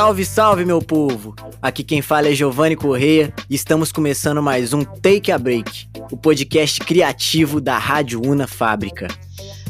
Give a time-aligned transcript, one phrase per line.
[0.00, 1.34] Salve, salve, meu povo!
[1.60, 6.16] Aqui quem fala é Giovanni Correia e estamos começando mais um Take a Break, o
[6.16, 9.08] podcast criativo da Rádio Una Fábrica.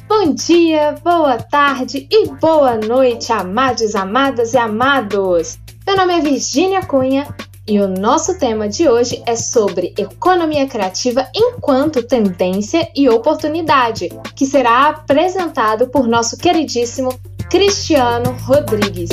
[0.09, 5.59] Bom dia, boa tarde e boa noite, amados, amadas e amados!
[5.85, 7.27] Meu nome é Virgínia Cunha
[7.67, 14.47] e o nosso tema de hoje é sobre economia criativa enquanto tendência e oportunidade, que
[14.47, 17.19] será apresentado por nosso queridíssimo
[17.51, 19.11] Cristiano Rodrigues.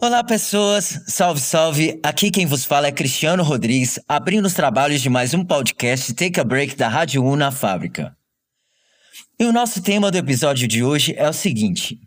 [0.00, 1.02] Olá, pessoas!
[1.06, 2.00] Salve, salve!
[2.02, 6.40] Aqui quem vos fala é Cristiano Rodrigues, abrindo os trabalhos de mais um podcast Take
[6.40, 8.16] a Break da Rádio 1 na Fábrica.
[9.38, 11.98] E o nosso tema do episódio de hoje é o seguinte: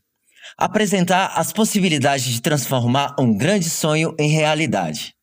[0.58, 5.15] apresentar as possibilidades de transformar um grande sonho em realidade.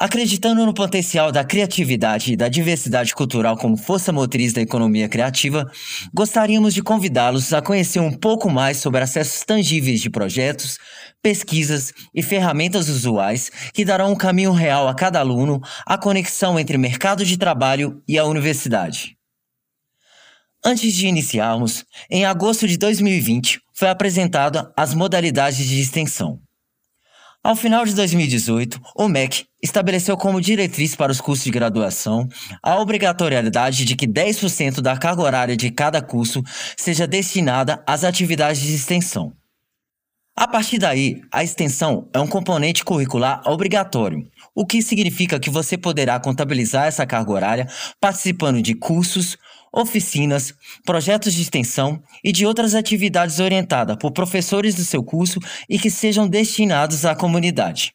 [0.00, 5.70] Acreditando no potencial da criatividade e da diversidade cultural como força motriz da economia criativa,
[6.14, 10.78] gostaríamos de convidá-los a conhecer um pouco mais sobre acessos tangíveis de projetos,
[11.22, 16.78] pesquisas e ferramentas usuais que darão um caminho real a cada aluno, a conexão entre
[16.78, 19.18] mercado de trabalho e a universidade.
[20.64, 26.40] Antes de iniciarmos, em agosto de 2020 foi apresentado as modalidades de extensão.
[27.42, 32.28] Ao final de 2018, o MEC estabeleceu como diretriz para os cursos de graduação
[32.62, 36.42] a obrigatoriedade de que 10% da carga horária de cada curso
[36.76, 39.32] seja destinada às atividades de extensão.
[40.36, 45.78] A partir daí, a extensão é um componente curricular obrigatório, o que significa que você
[45.78, 47.68] poderá contabilizar essa carga horária
[47.98, 49.38] participando de cursos,
[49.72, 50.54] oficinas,
[50.84, 55.90] projetos de extensão e de outras atividades orientadas por professores do seu curso e que
[55.90, 57.92] sejam destinados à comunidade.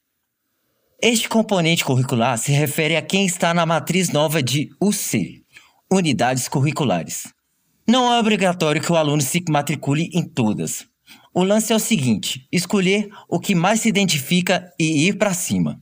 [1.01, 5.43] Este componente curricular se refere a quem está na matriz nova de UC,
[5.91, 7.27] Unidades Curriculares.
[7.87, 10.87] Não é obrigatório que o aluno se matricule em todas.
[11.33, 15.79] O lance é o seguinte: escolher o que mais se identifica e ir para cima.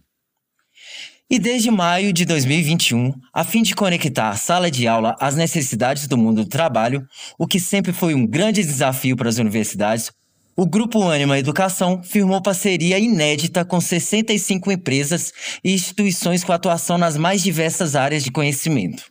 [1.34, 6.06] E desde maio de 2021, a fim de conectar a sala de aula às necessidades
[6.06, 7.08] do mundo do trabalho,
[7.40, 10.12] o que sempre foi um grande desafio para as universidades,
[10.56, 15.34] o Grupo Anima Educação firmou parceria inédita com 65 empresas
[15.64, 19.06] e instituições com atuação nas mais diversas áreas de conhecimento.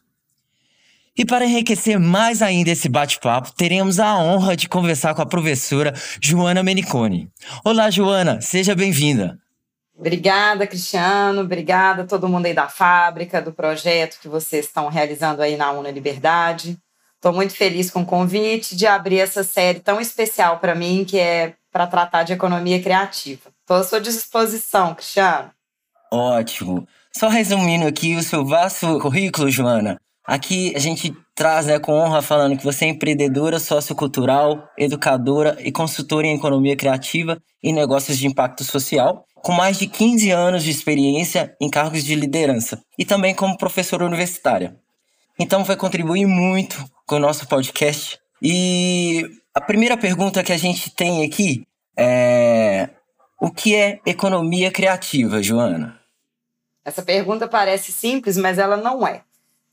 [1.19, 5.93] E para enriquecer mais ainda esse bate-papo, teremos a honra de conversar com a professora
[6.21, 7.29] Joana Menicone.
[7.65, 9.42] Olá, Joana, seja bem-vinda.
[10.03, 11.43] Obrigada, Cristiano.
[11.43, 15.71] Obrigada a todo mundo aí da fábrica, do projeto que vocês estão realizando aí na
[15.71, 16.77] Una Liberdade.
[17.15, 21.21] Estou muito feliz com o convite de abrir essa série tão especial para mim, que
[21.21, 23.51] é para tratar de economia criativa.
[23.61, 25.53] Estou à sua disposição, Cristiano.
[26.13, 26.85] Ótimo.
[27.17, 30.01] Só resumindo aqui o seu vasto currículo, Joana.
[30.27, 35.71] Aqui a gente traz né, com honra falando que você é empreendedora sociocultural, educadora e
[35.71, 40.71] consultora em economia criativa e negócios de impacto social com mais de 15 anos de
[40.71, 44.77] experiência em cargos de liderança e também como professora universitária.
[45.39, 48.19] Então vai contribuir muito com o nosso podcast.
[48.41, 51.67] E a primeira pergunta que a gente tem aqui
[51.97, 52.91] é:
[53.41, 56.01] o que é economia criativa, Joana?
[56.85, 59.23] Essa pergunta parece simples, mas ela não é.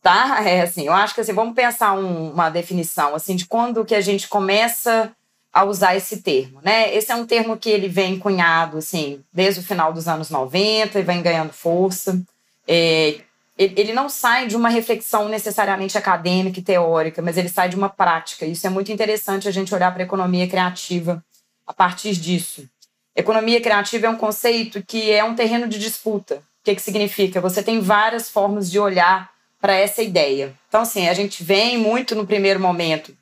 [0.02, 0.42] Tá?
[0.48, 3.96] É assim, eu acho que assim, vamos pensar um, uma definição assim de quando que
[3.96, 5.12] a gente começa
[5.52, 6.94] a usar esse termo, né?
[6.96, 11.00] Esse é um termo que ele vem cunhado, assim, desde o final dos anos 90
[11.00, 12.22] e vem ganhando força.
[12.68, 13.20] É,
[13.58, 17.90] ele não sai de uma reflexão necessariamente acadêmica e teórica, mas ele sai de uma
[17.90, 18.46] prática.
[18.46, 21.24] Isso é muito interessante a gente olhar para a economia criativa
[21.68, 22.70] a partir disso.
[23.16, 26.36] Economia criativa é um conceito que é um terreno de disputa.
[26.36, 27.42] O que, que significa?
[27.42, 29.30] Você tem várias formas de olhar
[29.60, 30.54] para essa ideia.
[30.70, 33.14] Então, assim, a gente vem muito no primeiro momento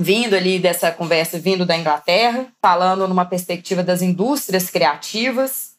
[0.00, 5.72] vindo ali dessa conversa, vindo da Inglaterra, falando numa perspectiva das indústrias criativas.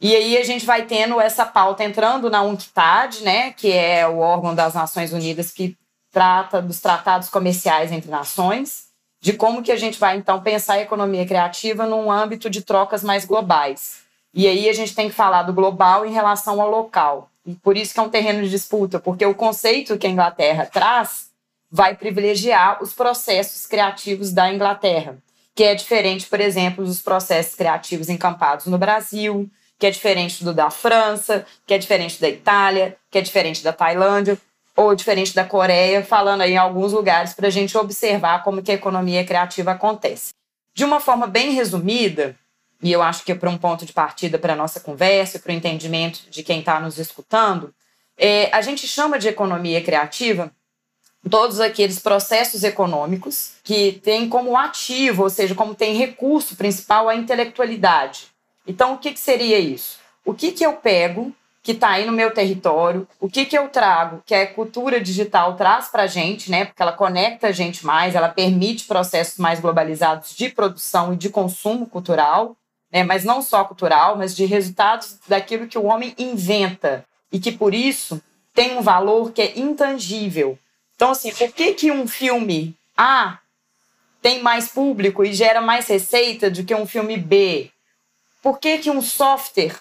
[0.00, 4.16] E aí a gente vai tendo essa pauta entrando na UNCTAD, né, que é o
[4.16, 5.76] órgão das Nações Unidas que
[6.10, 8.86] trata dos tratados comerciais entre nações,
[9.20, 13.04] de como que a gente vai então pensar a economia criativa num âmbito de trocas
[13.04, 13.98] mais globais.
[14.32, 17.28] E aí a gente tem que falar do global em relação ao local.
[17.44, 20.64] E por isso que é um terreno de disputa, porque o conceito que a Inglaterra
[20.64, 21.25] traz
[21.70, 25.18] vai privilegiar os processos criativos da Inglaterra,
[25.54, 30.54] que é diferente, por exemplo, dos processos criativos encampados no Brasil, que é diferente do
[30.54, 34.38] da França, que é diferente da Itália, que é diferente da Tailândia
[34.74, 38.70] ou diferente da Coreia, falando aí em alguns lugares para a gente observar como que
[38.70, 40.32] a economia criativa acontece.
[40.74, 42.36] De uma forma bem resumida,
[42.82, 45.50] e eu acho que é para um ponto de partida para a nossa conversa, para
[45.50, 47.74] o entendimento de quem está nos escutando,
[48.18, 50.50] É, a gente chama de economia criativa
[51.28, 57.14] todos aqueles processos econômicos que têm como ativo, ou seja, como tem recurso principal a
[57.14, 58.28] intelectualidade.
[58.66, 59.98] Então, o que, que seria isso?
[60.24, 61.32] O que, que eu pego
[61.66, 65.56] que está aí no meu território, o que, que eu trago, que a cultura digital
[65.56, 66.64] traz para a gente, né?
[66.64, 71.28] Porque ela conecta a gente mais, ela permite processos mais globalizados de produção e de
[71.28, 72.56] consumo cultural,
[72.92, 73.02] né?
[73.02, 77.74] mas não só cultural, mas de resultados daquilo que o homem inventa e que por
[77.74, 78.22] isso
[78.54, 80.56] tem um valor que é intangível.
[80.96, 83.38] Então, assim, por que, que um filme A
[84.20, 87.70] tem mais público e gera mais receita do que um filme B?
[88.42, 89.76] Por que, que um software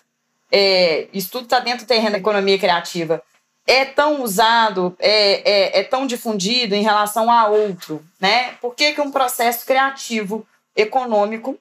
[0.51, 3.21] é, isso tudo está dentro do terreno da economia criativa,
[3.67, 8.51] é tão usado, é, é, é, tão difundido em relação a outro, né?
[8.61, 11.57] Por que, que um processo criativo, econômico,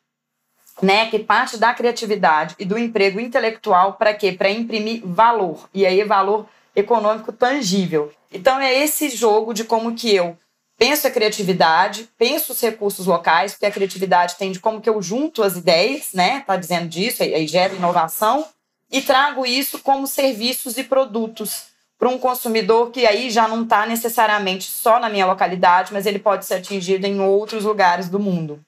[0.83, 4.33] né, que parte da criatividade e do emprego intelectual para quê?
[4.33, 8.13] Para imprimir valor, e aí valor econômico tangível.
[8.35, 10.37] Então é esse jogo de como que eu
[10.77, 15.01] penso a criatividade, penso os recursos locais, porque a criatividade tem de como que eu
[15.01, 16.41] junto as ideias, né?
[16.41, 18.45] Tá dizendo disso, aí, gera inovação,
[18.91, 21.67] e trago isso como serviços e produtos
[21.97, 26.19] para um consumidor que aí já não está necessariamente só na minha localidade, mas ele
[26.19, 28.61] pode ser atingido em outros lugares do mundo.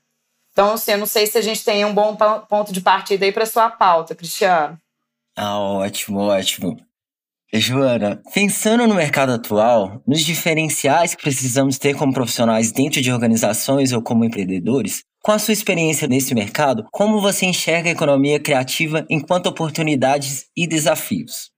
[0.53, 2.17] Então, assim, eu não sei se a gente tem um bom
[2.49, 4.79] ponto de partida aí para sua pauta, Cristiano.
[5.37, 6.81] Ah, ótimo, ótimo.
[7.52, 13.93] Joana, pensando no mercado atual, nos diferenciais que precisamos ter como profissionais dentro de organizações
[13.93, 19.06] ou como empreendedores, com a sua experiência nesse mercado, como você enxerga a economia criativa
[19.08, 21.52] enquanto oportunidades e desafios?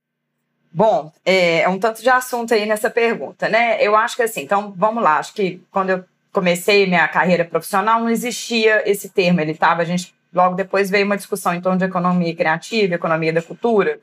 [0.71, 3.79] Bom, é, é um tanto de assunto aí nessa pergunta, né?
[3.81, 8.01] Eu acho que assim, então vamos lá, acho que quando eu comecei minha carreira profissional
[8.01, 11.79] não existia esse termo, ele estava, a gente logo depois veio uma discussão em torno
[11.79, 13.99] de economia criativa, economia da cultura,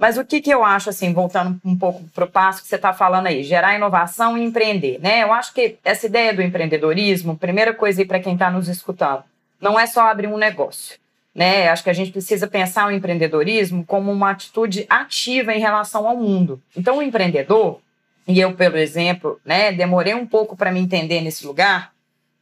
[0.00, 2.76] mas o que, que eu acho, assim, voltando um pouco para o passo que você
[2.76, 5.22] está falando aí, gerar inovação e empreender, né?
[5.22, 9.22] Eu acho que essa ideia do empreendedorismo, primeira coisa aí para quem está nos escutando,
[9.60, 10.98] não é só abrir um negócio,
[11.34, 11.68] né?
[11.68, 16.16] Acho que a gente precisa pensar o empreendedorismo como uma atitude ativa em relação ao
[16.16, 16.62] mundo.
[16.74, 17.78] Então, o empreendedor,
[18.26, 21.92] e eu, pelo exemplo, né, demorei um pouco para me entender nesse lugar,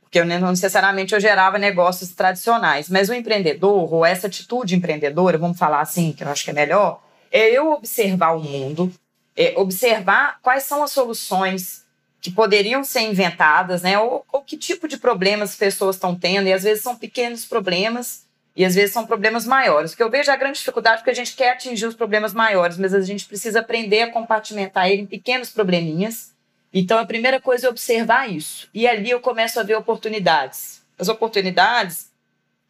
[0.03, 5.37] porque eu não necessariamente eu gerava negócios tradicionais, mas o empreendedor, ou essa atitude empreendedora,
[5.37, 8.93] vamos falar assim, que eu acho que é melhor, é eu observar o mundo,
[9.37, 11.87] é observar quais são as soluções
[12.21, 13.99] que poderiam ser inventadas, né?
[13.99, 17.45] Ou, ou que tipo de problemas as pessoas estão tendo, e às vezes são pequenos
[17.45, 18.27] problemas,
[18.57, 19.93] e às vezes são problemas maiores.
[19.93, 22.77] O que eu vejo a grande dificuldade porque a gente quer atingir os problemas maiores,
[22.77, 26.33] mas a gente precisa aprender a compartimentar ele em pequenos probleminhas.
[26.73, 28.69] Então, a primeira coisa é observar isso.
[28.75, 30.83] E ali eu começo a ver oportunidades.
[30.99, 32.11] As oportunidades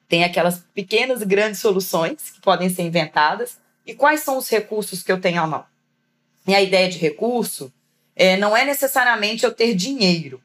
[0.07, 3.59] têm aquelas pequenas e grandes soluções que podem ser inventadas,
[3.89, 5.65] e quais são os recursos que eu tenho à mão?
[6.47, 7.73] E a ideia de recurso
[8.15, 10.43] é, não é necessariamente eu ter dinheiro.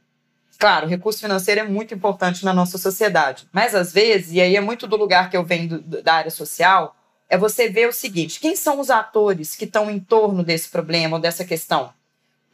[0.57, 4.61] Claro, recurso financeiro é muito importante na nossa sociedade, mas às vezes, e aí é
[4.61, 6.95] muito do lugar que eu venho do, da área social,
[7.27, 11.17] é você ver o seguinte: quem são os atores que estão em torno desse problema
[11.17, 11.91] ou dessa questão?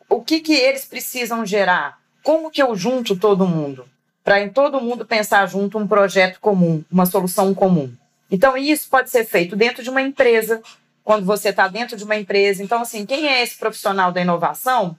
[0.09, 1.99] O que, que eles precisam gerar?
[2.23, 3.87] Como que eu junto todo mundo?
[4.23, 7.93] Para em todo mundo pensar junto um projeto comum, uma solução comum.
[8.31, 10.61] Então, isso pode ser feito dentro de uma empresa,
[11.09, 12.61] quando você está dentro de uma empresa.
[12.61, 14.95] Então, assim, quem é esse profissional da inovação?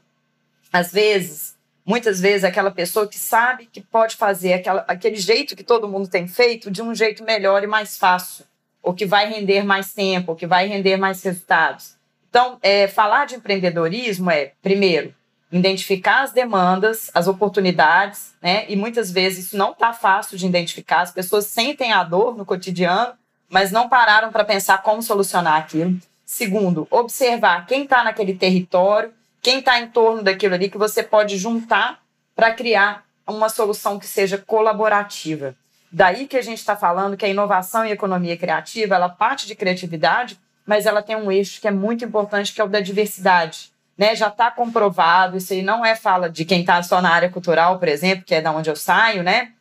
[0.73, 5.63] Às vezes, muitas vezes, aquela pessoa que sabe que pode fazer aquela, aquele jeito que
[5.63, 8.45] todo mundo tem feito de um jeito melhor e mais fácil,
[8.83, 11.95] ou que vai render mais tempo, ou que vai render mais resultados.
[12.29, 15.15] Então, é, falar de empreendedorismo é, primeiro,
[15.53, 18.65] identificar as demandas, as oportunidades, né?
[18.69, 21.03] E muitas vezes isso não está fácil de identificar.
[21.03, 23.15] As pessoas sentem a dor no cotidiano,
[23.51, 25.99] mas não pararam para pensar como solucionar aquilo.
[26.25, 31.37] Segundo, observar quem está naquele território, quem está em torno daquilo ali que você pode
[31.37, 32.01] juntar
[32.37, 35.55] para criar uma solução que seja colaborativa.
[35.91, 39.47] Daí que a gente está falando que a inovação e a economia criativa, ela parte
[39.47, 42.81] de criatividade, mas ela tem um eixo que é muito importante, que é o da
[42.81, 43.73] diversidade.
[43.99, 44.15] Né?
[44.15, 47.79] Já está comprovado, isso aí não é fala de quem está só na área cultural,
[47.79, 49.53] por exemplo, que é da onde eu saio, né?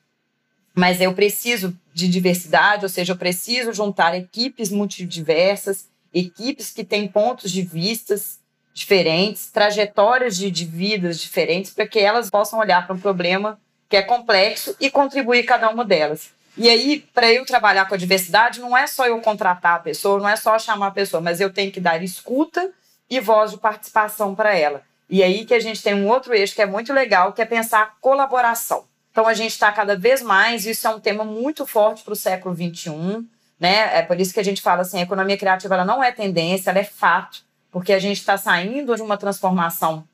[0.76, 7.08] Mas eu preciso de diversidade, ou seja, eu preciso juntar equipes multidiversas, equipes que têm
[7.08, 8.40] pontos de vistas
[8.74, 13.98] diferentes, trajetórias de, de vidas diferentes, para que elas possam olhar para um problema que
[13.98, 16.32] é complexo e contribuir cada uma delas.
[16.58, 20.20] E aí, para eu trabalhar com a diversidade, não é só eu contratar a pessoa,
[20.20, 22.72] não é só chamar a pessoa, mas eu tenho que dar escuta
[23.10, 24.82] e voz de participação para ela.
[25.10, 27.46] E aí que a gente tem um outro eixo que é muito legal, que é
[27.46, 28.89] pensar colaboração.
[29.20, 32.16] Então a gente está cada vez mais, isso é um tema muito forte para o
[32.16, 33.28] século XXI,
[33.60, 33.98] né?
[33.98, 36.70] É por isso que a gente fala assim, a economia criativa ela não é tendência,
[36.70, 37.44] ela é fato.
[37.70, 40.06] Porque a gente está saindo de uma transformação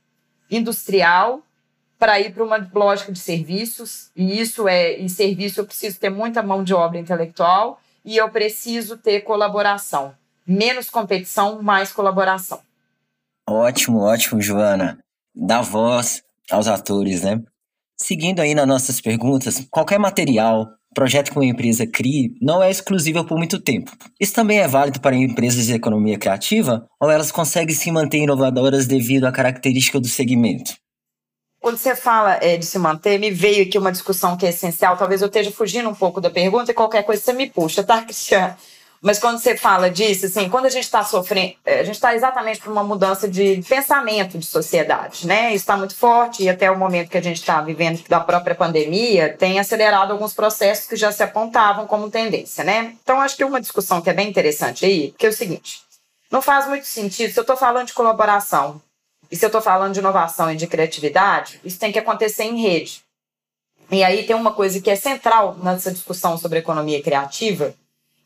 [0.50, 1.44] industrial
[2.00, 6.10] para ir para uma lógica de serviços, e isso é, em serviço eu preciso ter
[6.10, 10.16] muita mão de obra intelectual e eu preciso ter colaboração.
[10.48, 12.60] Menos competição, mais colaboração.
[13.48, 14.98] Ótimo, ótimo, Joana.
[15.36, 17.40] Dá voz aos atores, né?
[17.98, 23.24] Seguindo aí nas nossas perguntas, qualquer material, projeto que uma empresa crie não é exclusivo
[23.26, 23.92] por muito tempo.
[24.20, 28.86] Isso também é válido para empresas de economia criativa ou elas conseguem se manter inovadoras
[28.88, 30.74] devido à característica do segmento?
[31.60, 34.98] Quando você fala é, de se manter, me veio aqui uma discussão que é essencial.
[34.98, 38.04] Talvez eu esteja fugindo um pouco da pergunta e qualquer coisa você me puxa, tá,
[38.04, 38.56] Cristiano?
[39.02, 42.16] Mas quando você fala disso, assim, quando a gente está sofrendo, é, a gente está
[42.16, 45.50] exatamente por uma mudança de pensamento de sociedade, né?
[45.50, 48.56] Isso está muito forte e até o momento que a gente está vivendo da própria
[48.56, 52.96] pandemia tem acelerado alguns processos que já se apontavam como tendência, né?
[53.04, 55.82] Então acho que uma discussão que é bem interessante aí, que é o seguinte:
[56.32, 58.82] não faz muito sentido se eu estou falando de colaboração
[59.30, 62.62] e se eu estou falando de inovação e de criatividade, isso tem que acontecer em
[62.62, 63.04] rede.
[63.92, 67.74] E aí tem uma coisa que é central nessa discussão sobre economia criativa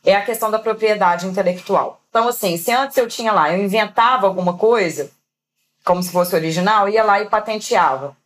[0.05, 2.01] é a questão da propriedade intelectual.
[2.09, 5.11] Então, assim, se antes eu tinha lá, eu inventava alguma coisa,
[5.83, 8.17] como se fosse original, ia lá e patenteava.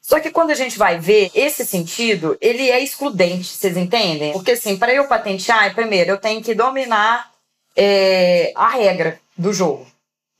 [0.00, 4.32] Só que quando a gente vai ver esse sentido, ele é excludente, vocês entendem?
[4.32, 7.30] Porque, assim, para eu patentear, primeiro, eu tenho que dominar
[7.76, 9.86] é, a regra do jogo.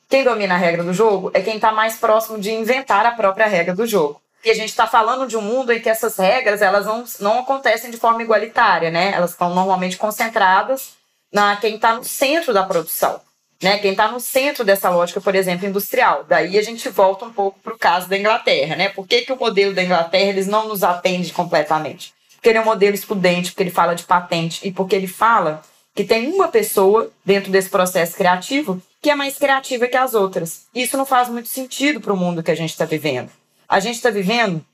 [0.09, 3.47] Quem domina a regra do jogo é quem está mais próximo de inventar a própria
[3.47, 4.20] regra do jogo.
[4.44, 7.38] E a gente está falando de um mundo em que essas regras elas não, não
[7.40, 9.12] acontecem de forma igualitária, né?
[9.14, 10.92] Elas estão normalmente concentradas
[11.32, 13.20] na quem está no centro da produção,
[13.62, 13.78] né?
[13.78, 16.25] Quem está no centro dessa lógica, por exemplo, industrial.
[16.26, 18.88] Daí a gente volta um pouco para o caso da Inglaterra, né?
[18.88, 22.14] Por que, que o modelo da Inglaterra eles não nos atende completamente?
[22.37, 25.62] Porque ele é um modelo excludente, porque ele fala de patente e porque ele fala
[25.94, 30.66] que tem uma pessoa dentro desse processo criativo que é mais criativa que as outras.
[30.75, 33.30] Isso não faz muito sentido para o mundo que a gente está vivendo
[33.70, 34.64] a gente está vivendo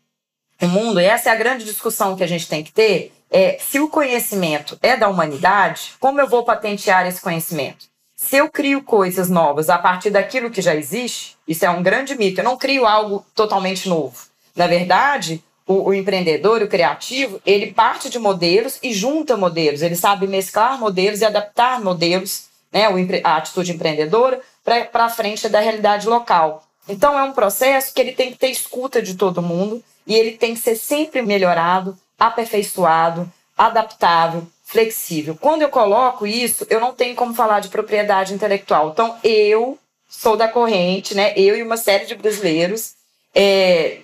[0.60, 3.58] um mundo, e essa é a grande discussão que a gente tem que ter, é
[3.60, 7.84] se o conhecimento é da humanidade, como eu vou patentear esse conhecimento?
[8.16, 12.16] Se eu crio coisas novas a partir daquilo que já existe, isso é um grande
[12.16, 12.40] mito.
[12.40, 14.16] Eu não crio algo totalmente novo.
[14.56, 19.82] Na verdade, o, o, empreendedor, o criativo, ele parte de modelos e junta modelos.
[19.82, 22.86] Ele sabe mesclar modelos e adaptar modelos, né,
[23.22, 26.65] a atitude empreendedora, para frente da realidade local.
[26.88, 30.32] Então é um processo que ele tem que ter escuta de todo mundo e ele
[30.32, 35.36] tem que ser sempre melhorado, aperfeiçoado, adaptável, flexível.
[35.40, 38.90] Quando eu coloco isso, eu não tenho como falar de propriedade intelectual.
[38.90, 39.78] Então eu
[40.08, 41.32] sou da corrente, né?
[41.36, 42.94] Eu e uma série de brasileiros
[43.34, 43.98] é,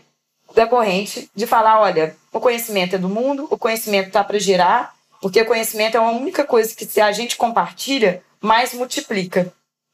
[0.54, 4.94] da corrente de falar, olha, o conhecimento é do mundo, o conhecimento está para girar,
[5.20, 9.52] porque o conhecimento é a única coisa que se a gente compartilha, mais multiplica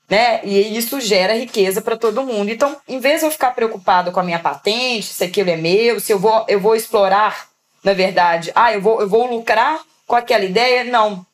[0.09, 0.41] né?
[0.43, 2.51] E isso gera riqueza para todo mundo.
[2.51, 6.01] Então, em vez de eu ficar preocupado com a minha patente, se aquilo é meu,
[6.01, 7.49] se eu vou, eu vou explorar,
[7.85, 11.27] na verdade, ah, eu vou, eu vou lucrar com aquela ideia, não.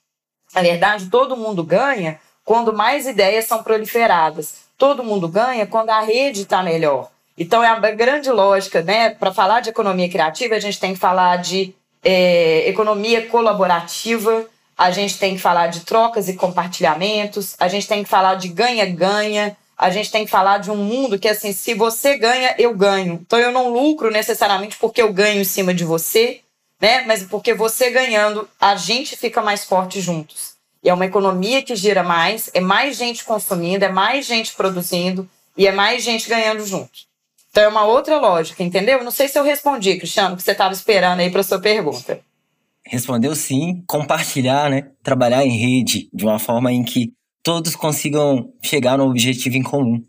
[0.52, 4.64] Na verdade, todo mundo ganha quando mais ideias são proliferadas.
[4.76, 7.10] Todo mundo ganha quando a rede está melhor.
[7.38, 9.10] Então, é a grande lógica, né?
[9.10, 14.90] Para falar de economia criativa, a gente tem que falar de é, economia colaborativa, a
[14.90, 19.56] gente tem que falar de trocas e compartilhamentos, a gente tem que falar de ganha-ganha,
[19.76, 23.20] a gente tem que falar de um mundo que, assim, se você ganha, eu ganho.
[23.26, 26.40] Então eu não lucro necessariamente porque eu ganho em cima de você,
[26.80, 27.02] né?
[27.06, 30.54] Mas porque você ganhando, a gente fica mais forte juntos.
[30.82, 35.28] E é uma economia que gira mais, é mais gente consumindo, é mais gente produzindo
[35.56, 36.92] e é mais gente ganhando junto.
[37.50, 39.02] Então é uma outra lógica, entendeu?
[39.02, 42.20] Não sei se eu respondi, Cristiano, que você estava esperando aí para sua pergunta.
[42.86, 44.90] Respondeu sim, compartilhar, né?
[45.02, 47.12] Trabalhar em rede de uma forma em que
[47.42, 50.02] todos consigam chegar no objetivo em comum.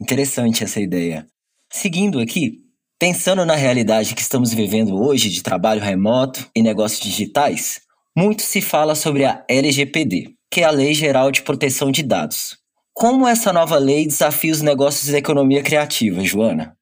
[0.00, 1.26] Interessante essa ideia.
[1.70, 2.60] Seguindo aqui,
[2.98, 7.80] pensando na realidade que estamos vivendo hoje de trabalho remoto e negócios digitais,
[8.16, 12.58] muito se fala sobre a LGPD, que é a Lei Geral de Proteção de Dados.
[12.94, 16.76] Como essa nova lei desafia os negócios da economia criativa, Joana?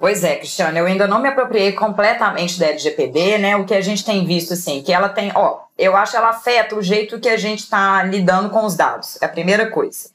[0.00, 3.54] Pois é, Cristiano, eu ainda não me apropriei completamente da LGPD, né?
[3.56, 6.30] O que a gente tem visto, assim, que ela tem, ó, eu acho que ela
[6.30, 10.08] afeta o jeito que a gente está lidando com os dados, é a primeira coisa.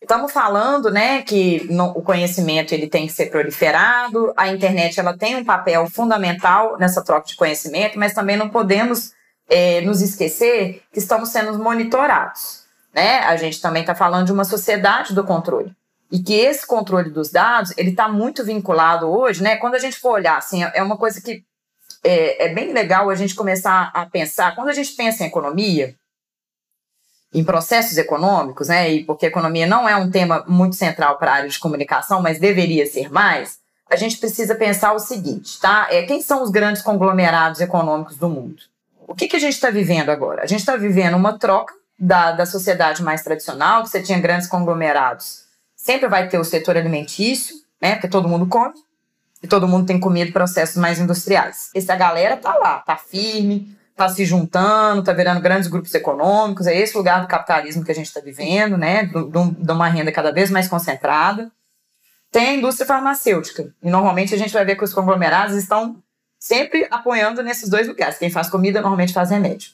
[0.00, 5.18] Estamos falando, né, que no, o conhecimento ele tem que ser proliferado, a internet ela
[5.18, 9.14] tem um papel fundamental nessa troca de conhecimento, mas também não podemos
[9.48, 13.18] é, nos esquecer que estamos sendo monitorados, né?
[13.24, 15.74] A gente também está falando de uma sociedade do controle
[16.14, 19.56] e que esse controle dos dados ele está muito vinculado hoje, né?
[19.56, 21.44] Quando a gente for olhar, assim, é uma coisa que
[22.04, 24.54] é, é, bem legal a gente começar a pensar.
[24.54, 25.96] Quando a gente pensa em economia,
[27.32, 31.32] em processos econômicos, né, e porque a economia não é um tema muito central para
[31.32, 33.58] a área de comunicação, mas deveria ser mais,
[33.90, 35.88] a gente precisa pensar o seguinte, tá?
[35.90, 38.62] É, quem são os grandes conglomerados econômicos do mundo?
[39.08, 40.44] O que, que a gente está vivendo agora?
[40.44, 44.46] A gente está vivendo uma troca da, da sociedade mais tradicional, que você tinha grandes
[44.46, 45.43] conglomerados.
[45.84, 47.92] Sempre vai ter o setor alimentício, né?
[47.92, 48.72] Porque todo mundo come,
[49.42, 51.68] e todo mundo tem comido processos mais industriais.
[51.74, 56.74] Essa galera tá lá, tá firme, está se juntando, está virando grandes grupos econômicos, é
[56.74, 60.50] esse lugar do capitalismo que a gente está vivendo, né, de uma renda cada vez
[60.50, 61.52] mais concentrada.
[62.32, 66.02] Tem a indústria farmacêutica, e normalmente a gente vai ver que os conglomerados estão
[66.38, 68.16] sempre apoiando nesses dois lugares.
[68.16, 69.72] Quem faz comida normalmente faz remédio.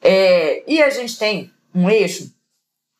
[0.00, 2.34] É, e a gente tem um eixo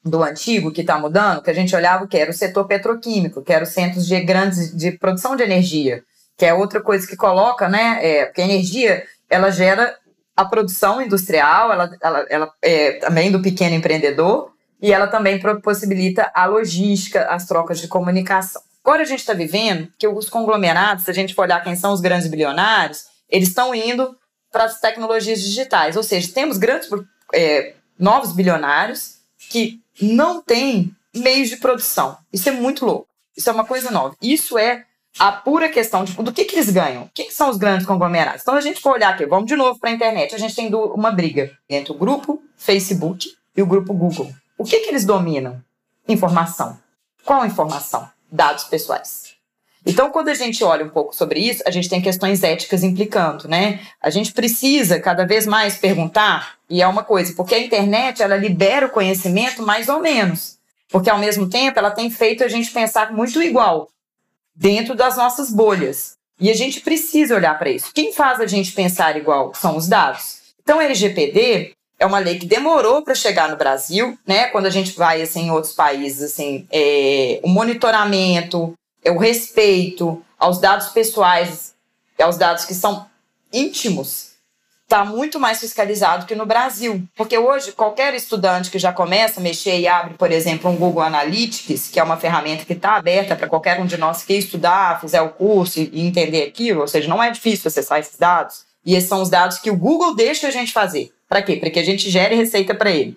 [0.04, 3.52] do antigo que está mudando, que a gente olhava que era o setor petroquímico, que
[3.52, 6.02] era os centros de grandes de produção de energia,
[6.36, 7.98] que é outra coisa que coloca, né?
[8.02, 9.96] É, porque a energia ela gera
[10.36, 16.30] a produção industrial, ela, ela, ela é também do pequeno empreendedor, e ela também possibilita
[16.34, 18.60] a logística, as trocas de comunicação.
[18.84, 21.92] Agora a gente está vivendo que os conglomerados, se a gente for olhar quem são
[21.92, 24.16] os grandes bilionários, eles estão indo
[24.50, 25.96] para as tecnologias digitais.
[25.96, 26.88] Ou seja, temos grandes
[27.32, 29.18] é, novos bilionários
[29.48, 32.16] que não têm meios de produção.
[32.32, 33.08] Isso é muito louco.
[33.36, 34.16] Isso é uma coisa nova.
[34.20, 34.84] Isso é
[35.18, 37.10] a pura questão de, do que, que eles ganham.
[37.14, 38.42] Quem são os grandes conglomerados?
[38.42, 40.74] Então, a gente for olhar aqui, vamos de novo para a internet, a gente tem
[40.74, 44.32] uma briga entre o grupo Facebook e o grupo Google.
[44.56, 45.62] O que, que eles dominam?
[46.08, 46.78] Informação.
[47.24, 48.08] Qual informação?
[48.30, 49.31] Dados pessoais.
[49.84, 53.48] Então, quando a gente olha um pouco sobre isso, a gente tem questões éticas implicando,
[53.48, 53.80] né?
[54.00, 58.36] A gente precisa cada vez mais perguntar, e é uma coisa, porque a internet, ela
[58.36, 60.58] libera o conhecimento mais ou menos.
[60.88, 63.88] Porque, ao mesmo tempo, ela tem feito a gente pensar muito igual
[64.54, 66.16] dentro das nossas bolhas.
[66.38, 67.92] E a gente precisa olhar para isso.
[67.94, 70.42] Quem faz a gente pensar igual são os dados.
[70.62, 74.48] Então, a LGPD é uma lei que demorou para chegar no Brasil, né?
[74.48, 78.74] Quando a gente vai assim, em outros países, assim, é, o monitoramento,
[79.10, 81.74] o respeito aos dados pessoais,
[82.20, 83.06] aos dados que são
[83.52, 84.32] íntimos
[84.92, 87.02] está muito mais fiscalizado que no Brasil.
[87.16, 91.02] Porque hoje, qualquer estudante que já começa a mexer e abre, por exemplo, um Google
[91.02, 95.00] Analytics, que é uma ferramenta que está aberta para qualquer um de nós que estudar,
[95.00, 98.64] fizer o curso e entender aquilo, ou seja, não é difícil acessar esses dados.
[98.84, 101.10] E esses são os dados que o Google deixa a gente fazer.
[101.26, 101.56] Para quê?
[101.56, 103.16] Para que a gente gere receita para ele.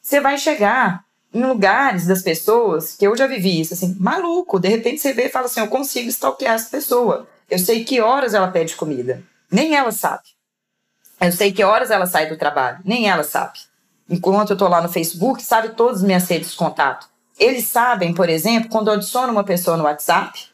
[0.00, 4.58] Você vai chegar em lugares das pessoas, que eu já vivi isso, assim, maluco.
[4.58, 7.28] De repente você vê e fala assim: eu consigo stalkear essa pessoa.
[7.50, 9.22] Eu sei que horas ela pede comida.
[9.50, 10.24] Nem ela sabe.
[11.20, 13.58] Eu sei que horas ela sai do trabalho, nem ela sabe.
[14.08, 17.08] Enquanto eu estou lá no Facebook, sabe todas as minhas redes de contato.
[17.38, 20.46] Eles sabem, por exemplo, quando eu adiciono uma pessoa no WhatsApp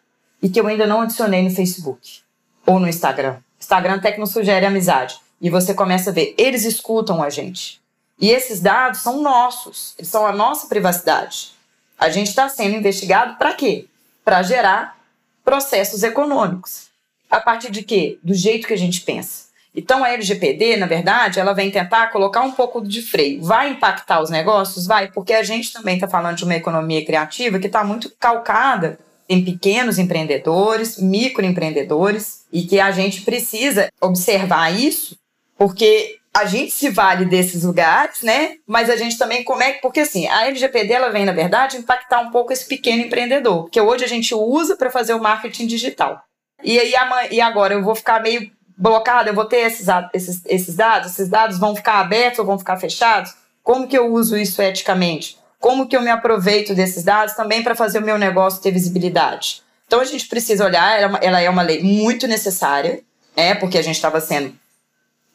[0.42, 2.20] e que eu ainda não adicionei no Facebook
[2.66, 3.36] ou no Instagram.
[3.60, 5.18] Instagram até que não sugere amizade.
[5.40, 7.80] E você começa a ver, eles escutam a gente.
[8.20, 11.52] E esses dados são nossos, eles são a nossa privacidade.
[11.98, 13.86] A gente está sendo investigado para quê?
[14.24, 14.98] Para gerar
[15.44, 16.88] processos econômicos.
[17.30, 18.18] A partir de quê?
[18.22, 19.44] Do jeito que a gente pensa.
[19.74, 23.42] Então a LGPD, na verdade, ela vem tentar colocar um pouco de freio.
[23.42, 24.86] Vai impactar os negócios?
[24.86, 28.98] Vai, porque a gente também está falando de uma economia criativa que está muito calcada
[29.28, 35.16] em pequenos empreendedores, microempreendedores, e que a gente precisa observar isso,
[35.56, 38.56] porque a gente se vale desses lugares, né?
[38.66, 42.20] Mas a gente também como é porque assim, a LGPD ela vem na verdade impactar
[42.20, 46.20] um pouco esse pequeno empreendedor, que hoje a gente usa para fazer o marketing digital.
[46.62, 46.92] E aí
[47.30, 51.28] e agora eu vou ficar meio blocada, eu vou ter esses, esses, esses dados, esses
[51.28, 53.32] dados vão ficar abertos ou vão ficar fechados?
[53.62, 55.38] Como que eu uso isso eticamente?
[55.60, 59.62] Como que eu me aproveito desses dados também para fazer o meu negócio ter visibilidade?
[59.86, 63.02] Então a gente precisa olhar, ela, é ela é uma lei muito necessária,
[63.36, 63.54] né?
[63.54, 64.54] Porque a gente estava sendo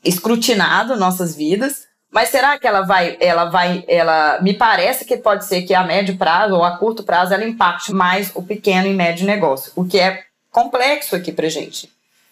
[0.04, 5.46] escrutinado nossas vidas, mas será que ela vai, ela vai, ela me parece que pode
[5.46, 8.94] ser que a médio prazo ou a curto prazo ela impacte mais o pequeno e
[8.94, 11.92] médio negócio, o que é complexo aqui para gente.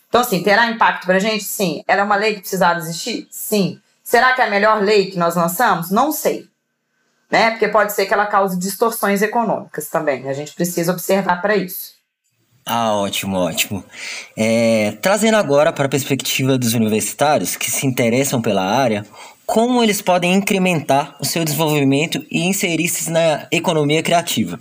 [0.10, 1.43] Então, assim, terá impacto para a gente?
[1.43, 1.84] Sim.
[1.88, 3.27] Ela é uma lei que precisava existir?
[3.30, 3.80] Sim.
[4.03, 5.91] Será que é a melhor lei que nós lançamos?
[5.91, 6.47] Não sei.
[7.30, 7.51] Né?
[7.51, 10.30] Porque pode ser que ela cause distorções econômicas também.
[10.30, 11.96] A gente precisa observar para isso.
[12.69, 13.82] Ah, ótimo, ótimo.
[14.36, 19.06] É, trazendo agora para a perspectiva dos universitários que se interessam pela área,
[19.45, 24.60] como eles podem incrementar o seu desenvolvimento e inserir-se na economia criativa?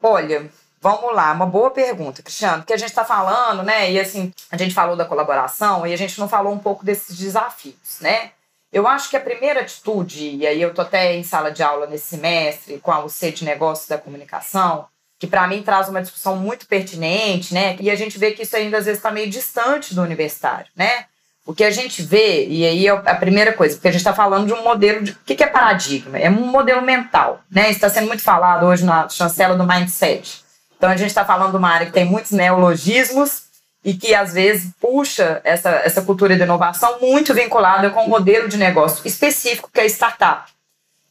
[0.00, 0.48] Olha,
[0.80, 3.90] Vamos lá, uma boa pergunta, Cristiano, porque a gente está falando, né?
[3.90, 7.18] E assim, a gente falou da colaboração e a gente não falou um pouco desses
[7.18, 8.30] desafios, né?
[8.72, 11.88] Eu acho que a primeira atitude, e aí eu tô até em sala de aula
[11.88, 14.86] nesse semestre com a UC de Negócios da Comunicação,
[15.18, 17.76] que para mim traz uma discussão muito pertinente, né?
[17.80, 21.06] E a gente vê que isso ainda às vezes está meio distante do universitário, né?
[21.44, 24.12] O que a gente vê, e aí é a primeira coisa, porque a gente está
[24.12, 25.12] falando de um modelo de.
[25.12, 26.18] O que é paradigma?
[26.18, 27.70] É um modelo mental, né?
[27.70, 30.44] Está sendo muito falado hoje na chancela do mindset.
[30.76, 33.48] Então a gente está falando de uma área que tem muitos neologismos
[33.84, 38.48] e que às vezes puxa essa, essa cultura de inovação muito vinculada com um modelo
[38.48, 40.52] de negócio específico que é startup.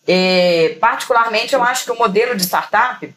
[0.07, 3.13] E, particularmente, eu acho que o modelo de startup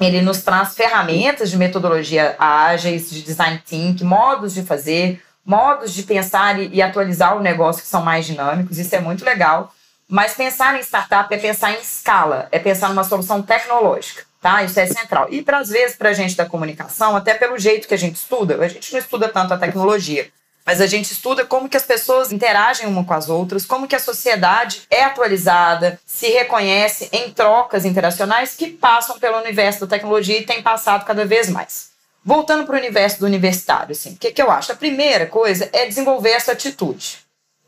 [0.00, 6.02] ele nos traz ferramentas de metodologia ágeis, de design thinking, modos de fazer, modos de
[6.02, 9.74] pensar e, atualizar o negócio que são mais dinâmicos, isso é muito legal.
[10.08, 14.62] Mas pensar em startup é pensar em escala, é pensar numa solução tecnológica, tá?
[14.62, 15.26] Isso é central.
[15.30, 18.16] E, para às vezes, para a gente da comunicação, até pelo jeito que a gente
[18.16, 20.30] estuda, a gente não estuda tanto a tecnologia,
[20.68, 23.96] mas a gente estuda como que as pessoas interagem uma com as outras, como que
[23.96, 30.38] a sociedade é atualizada, se reconhece em trocas interacionais que passam pelo universo da tecnologia
[30.38, 31.88] e tem passado cada vez mais.
[32.22, 34.70] Voltando para o universo do universitário, assim, o que, que eu acho?
[34.70, 37.20] A primeira coisa é desenvolver essa atitude.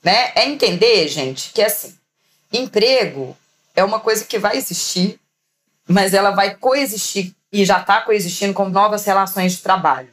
[0.05, 0.33] Né?
[0.35, 1.97] É entender, gente, que assim,
[2.53, 3.35] emprego
[3.75, 5.19] é uma coisa que vai existir,
[5.89, 10.11] mas ela vai coexistir e já está coexistindo com novas relações de trabalho.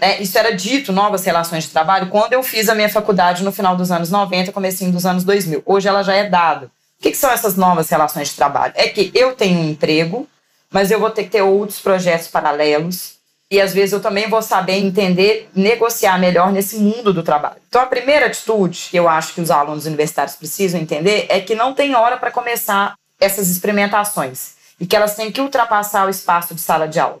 [0.00, 0.20] Né?
[0.20, 3.76] Isso era dito, novas relações de trabalho, quando eu fiz a minha faculdade no final
[3.76, 5.62] dos anos 90, comecinho dos anos 2000.
[5.66, 6.66] Hoje ela já é dada.
[6.98, 8.72] O que, que são essas novas relações de trabalho?
[8.76, 10.26] É que eu tenho um emprego,
[10.70, 14.40] mas eu vou ter que ter outros projetos paralelos, e às vezes eu também vou
[14.40, 17.56] saber entender, negociar melhor nesse mundo do trabalho.
[17.68, 21.56] Então a primeira atitude que eu acho que os alunos universitários precisam entender é que
[21.56, 26.54] não tem hora para começar essas experimentações e que elas têm que ultrapassar o espaço
[26.54, 27.18] de sala de aula.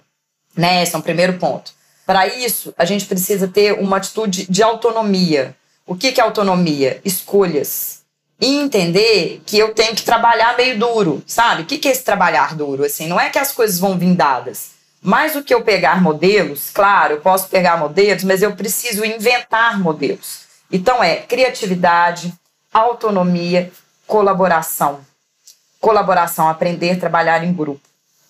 [0.56, 0.84] Né?
[0.84, 1.72] Esse é o primeiro ponto.
[2.10, 5.54] Para isso, a gente precisa ter uma atitude de autonomia.
[5.86, 7.00] O que, que é autonomia?
[7.04, 8.00] Escolhas.
[8.40, 11.62] E entender que eu tenho que trabalhar meio duro, sabe?
[11.62, 12.82] O que, que é esse trabalhar duro?
[12.82, 16.70] Assim, não é que as coisas vão vir dadas mais do que eu pegar modelos,
[16.74, 20.40] claro, eu posso pegar modelos, mas eu preciso inventar modelos.
[20.70, 22.34] Então é criatividade,
[22.74, 23.70] autonomia,
[24.04, 25.00] colaboração.
[25.80, 27.80] Colaboração, aprender a trabalhar em grupo,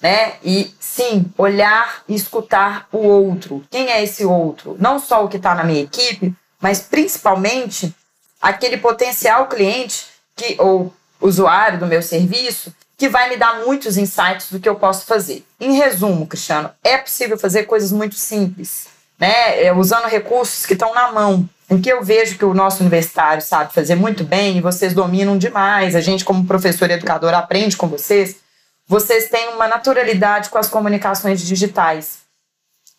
[0.00, 0.34] né?
[0.42, 3.62] E sim, olhar e escutar o outro.
[3.70, 4.76] Quem é esse outro?
[4.78, 7.94] Não só o que está na minha equipe, mas principalmente
[8.40, 14.50] aquele potencial cliente que ou usuário do meu serviço que vai me dar muitos insights
[14.50, 15.42] do que eu posso fazer.
[15.58, 19.64] Em resumo, Cristiano, é possível fazer coisas muito simples, né?
[19.64, 23.40] É, usando recursos que estão na mão, em que eu vejo que o nosso universitário
[23.40, 25.94] sabe fazer muito bem e vocês dominam demais.
[25.94, 28.36] A gente, como professor e educador, aprende com vocês.
[28.90, 32.22] Vocês têm uma naturalidade com as comunicações digitais,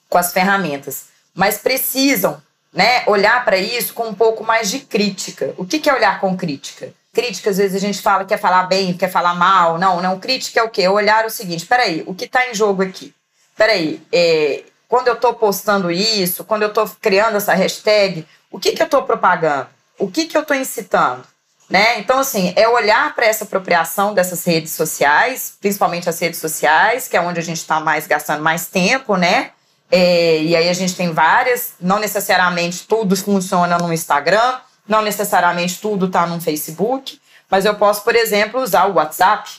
[0.07, 5.53] com as ferramentas, mas precisam né, olhar para isso com um pouco mais de crítica.
[5.57, 6.93] O que, que é olhar com crítica?
[7.11, 9.77] Crítica, às vezes a gente fala quer falar bem, quer falar mal.
[9.77, 10.17] Não, não.
[10.17, 10.83] Crítica é o quê?
[10.83, 13.13] É olhar o seguinte: peraí, o que está em jogo aqui?
[13.57, 18.71] Peraí, é, quando eu estou postando isso, quando eu estou criando essa hashtag, o que,
[18.71, 19.67] que eu estou propagando?
[19.99, 21.25] O que, que eu estou incitando?
[21.71, 21.99] Né?
[21.99, 27.15] Então, assim, é olhar para essa apropriação dessas redes sociais, principalmente as redes sociais, que
[27.15, 29.51] é onde a gente está mais gastando mais tempo, né?
[29.89, 35.79] É, e aí a gente tem várias, não necessariamente tudo funciona no Instagram, não necessariamente
[35.79, 37.17] tudo está no Facebook,
[37.49, 39.49] mas eu posso, por exemplo, usar o WhatsApp.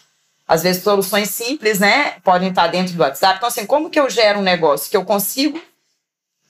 [0.46, 3.36] Às vezes soluções simples, né, podem estar dentro do WhatsApp.
[3.38, 5.58] Então, assim, como que eu gero um negócio que eu consigo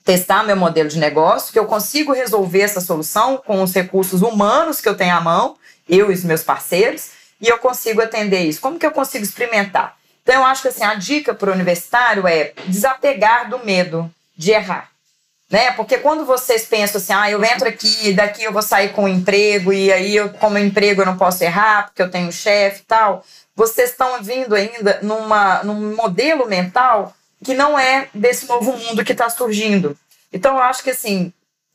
[0.03, 4.81] testar meu modelo de negócio, que eu consigo resolver essa solução com os recursos humanos
[4.81, 5.55] que eu tenho à mão,
[5.87, 8.61] eu e os meus parceiros, e eu consigo atender isso.
[8.61, 9.97] Como que eu consigo experimentar?
[10.21, 14.51] Então, eu acho que assim, a dica para o universitário é desapegar do medo de
[14.51, 14.93] errar
[15.53, 15.71] né?
[15.73, 19.07] Porque quando vocês pensam assim, ah, eu entro aqui, daqui eu vou sair com um
[19.07, 22.85] emprego e aí eu, como emprego eu não posso errar porque eu tenho chefe e
[22.85, 23.23] tal,
[23.55, 29.11] vocês estão vindo ainda numa, num modelo mental que não é desse novo mundo que
[29.11, 29.97] está surgindo.
[30.31, 31.31] Então eu acho que assim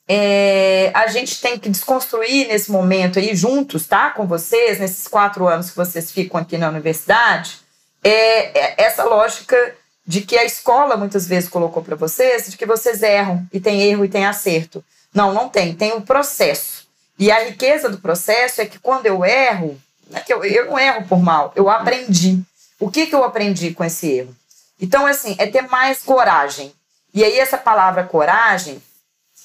[0.09, 4.11] é, a gente tem que desconstruir nesse momento aí juntos, tá?
[4.11, 7.59] Com vocês nesses quatro anos que vocês ficam aqui na universidade,
[8.03, 9.75] é, é essa lógica
[10.07, 13.83] de que a escola muitas vezes colocou para vocês, de que vocês erram e tem
[13.83, 14.83] erro e tem acerto.
[15.13, 16.89] Não, não tem, tem o um processo.
[17.19, 19.79] E a riqueza do processo é que quando eu erro,
[20.15, 22.41] é eu, eu não erro por mal, eu aprendi.
[22.81, 24.35] O que, que eu aprendi com esse erro?
[24.81, 26.73] Então, assim, é ter mais coragem.
[27.13, 28.81] E aí, essa palavra coragem,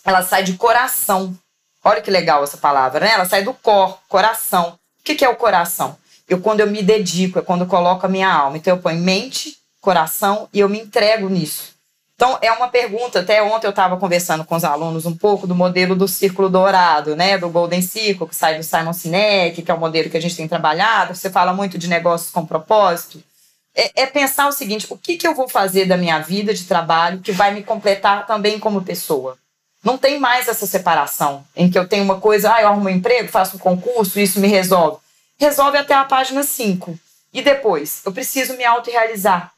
[0.05, 1.35] ela sai de coração.
[1.83, 3.11] Olha que legal essa palavra, né?
[3.11, 4.77] Ela sai do cor, coração.
[4.99, 5.97] O que, que é o coração?
[6.27, 8.57] Eu, quando eu me dedico, é quando eu coloco a minha alma.
[8.57, 11.73] Então, eu ponho mente, coração e eu me entrego nisso.
[12.15, 13.19] Então, é uma pergunta.
[13.19, 17.15] Até ontem eu estava conversando com os alunos um pouco do modelo do círculo dourado,
[17.15, 17.37] né?
[17.37, 20.35] Do Golden Circle, que sai do Simon Sinek, que é o modelo que a gente
[20.35, 21.15] tem trabalhado.
[21.15, 23.21] Você fala muito de negócios com propósito.
[23.75, 26.65] É, é pensar o seguinte: o que, que eu vou fazer da minha vida de
[26.65, 29.37] trabalho que vai me completar também como pessoa?
[29.83, 32.91] Não tem mais essa separação em que eu tenho uma coisa, ah, eu arrumo um
[32.91, 34.97] emprego, faço um concurso, isso me resolve.
[35.37, 36.97] Resolve até a página 5.
[37.33, 39.51] E depois, eu preciso me autorrealizar.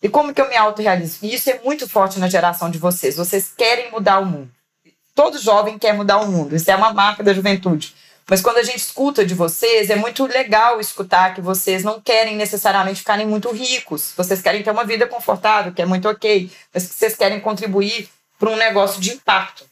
[0.00, 1.18] E como que eu me autorrealizo?
[1.22, 3.16] E isso é muito forte na geração de vocês.
[3.16, 4.50] Vocês querem mudar o mundo.
[5.14, 6.54] Todo jovem quer mudar o mundo.
[6.54, 7.94] Isso é uma marca da juventude.
[8.28, 12.36] Mas quando a gente escuta de vocês, é muito legal escutar que vocês não querem
[12.36, 14.12] necessariamente ficarem muito ricos.
[14.16, 18.08] Vocês querem ter uma vida confortável, que é muito ok, mas que vocês querem contribuir
[18.38, 19.64] para um negócio de impacto.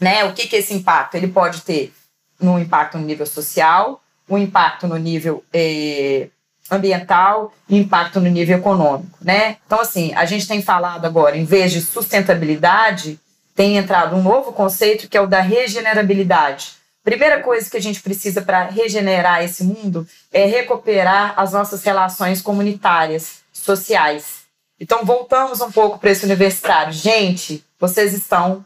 [0.00, 0.24] Né?
[0.24, 1.14] O que, que esse impacto?
[1.14, 1.92] Ele pode ter
[2.40, 6.28] um impacto no nível social, um impacto no nível eh,
[6.70, 9.18] ambiental e impacto no nível econômico.
[9.20, 9.56] Né?
[9.66, 13.18] Então, assim, a gente tem falado agora, em vez de sustentabilidade,
[13.54, 16.77] tem entrado um novo conceito que é o da regenerabilidade
[17.08, 22.42] Primeira coisa que a gente precisa para regenerar esse mundo é recuperar as nossas relações
[22.42, 24.40] comunitárias, sociais.
[24.78, 26.92] Então, voltamos um pouco para esse universitário.
[26.92, 28.62] Gente, vocês estão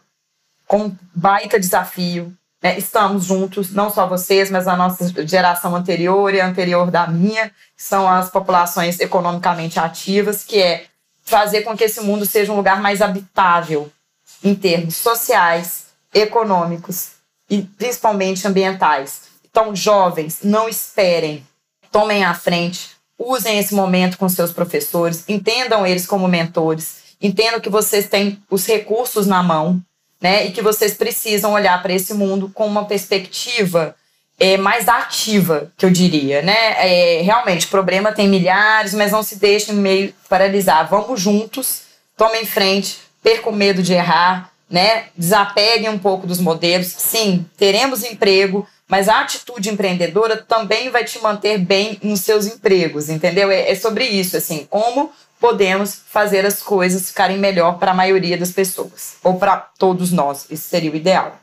[0.67, 2.37] com um baita desafio.
[2.61, 2.77] Né?
[2.77, 7.83] Estamos juntos, não só vocês, mas a nossa geração anterior e anterior da minha, que
[7.85, 10.87] são as populações economicamente ativas, que é
[11.23, 13.89] fazer com que esse mundo seja um lugar mais habitável
[14.43, 17.12] em termos sociais, econômicos
[17.53, 19.25] e principalmente ambientais.
[19.45, 21.47] Então, jovens, não esperem,
[21.91, 27.69] tomem a frente, usem esse momento com seus professores, entendam eles como mentores, entendam que
[27.69, 29.83] vocês têm os recursos na mão,
[30.19, 30.47] né?
[30.47, 33.95] E que vocês precisam olhar para esse mundo com uma perspectiva
[34.41, 36.57] é, mais ativa, que eu diria, né?
[36.79, 40.89] É, realmente, problema tem milhares, mas não se deixem meio paralisar.
[40.89, 41.83] Vamos juntos,
[42.17, 45.05] tomem frente, percam medo de errar, né?
[45.17, 46.89] Desapeguem um pouco dos modelos.
[46.89, 53.11] Sim, teremos emprego, mas a atitude empreendedora também vai te manter bem nos seus empregos,
[53.11, 53.51] entendeu?
[53.51, 58.39] É, é sobre isso, assim, como podemos fazer as coisas ficarem melhor para a maioria
[58.39, 60.47] das pessoas, ou para todos nós.
[60.49, 61.42] Isso seria o ideal.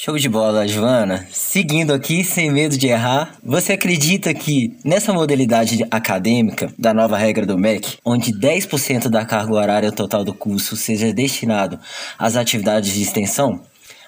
[0.00, 1.26] Show de bola, Joana.
[1.32, 7.44] Seguindo aqui, sem medo de errar, você acredita que nessa modalidade acadêmica da nova regra
[7.44, 11.80] do MEC, onde 10% da carga horária total do curso seja destinado
[12.16, 13.60] às atividades de extensão,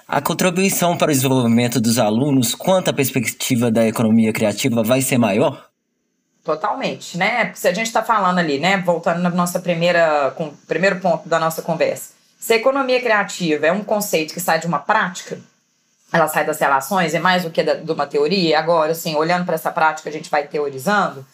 [0.07, 5.19] a contribuição para o desenvolvimento dos alunos quanto à perspectiva da economia criativa vai ser
[5.19, 5.71] maior?
[6.45, 7.51] Totalmente, né?
[7.53, 8.77] Se a gente está falando ali, né?
[8.77, 12.13] Voltando na nossa primeira, com, primeiro ponto da nossa conversa.
[12.39, 15.37] Se a economia criativa é um conceito que sai de uma prática,
[16.13, 18.59] ela sai das relações, é mais do que da, de uma teoria.
[18.59, 21.25] Agora, assim, olhando para essa prática, a gente vai teorizando,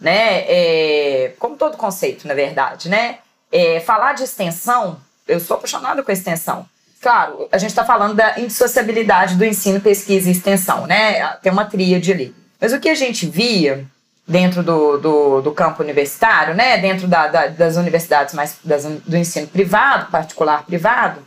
[0.00, 0.44] né?
[0.46, 3.18] É, como todo conceito, na verdade, né?
[3.50, 6.66] É, falar de extensão, eu sou apaixonada com a extensão.
[7.00, 11.26] Claro, a gente está falando da indissociabilidade do ensino, pesquisa e extensão, né?
[11.42, 12.34] Tem uma tríade ali.
[12.60, 13.84] Mas o que a gente via
[14.26, 16.78] dentro do, do, do campo universitário, né?
[16.78, 21.22] Dentro da, da, das universidades mais das, do ensino privado, particular privado,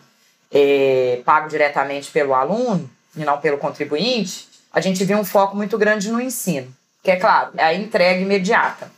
[0.51, 5.77] é, pago diretamente pelo aluno, e não pelo contribuinte, a gente vê um foco muito
[5.77, 8.91] grande no ensino, que é claro, é a entrega imediata.